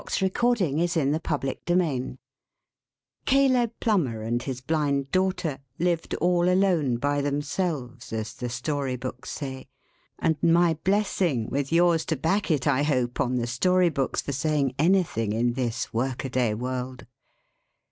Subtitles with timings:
[0.01, 0.31] [Illustration:
[1.21, 2.17] CHIRP THE SECOND]
[3.27, 9.29] CALEB Plummer and his Blind Daughter lived all alone by themselves, as the Story Books
[9.29, 9.67] say
[10.17, 14.31] and my blessing, with yours to back it I hope, on the Story books, for
[14.31, 17.05] saying anything in this workaday world!